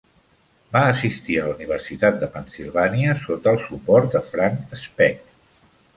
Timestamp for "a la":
1.41-1.59